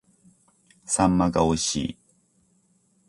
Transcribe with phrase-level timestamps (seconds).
[0.83, 1.97] 秋刀魚が美味しい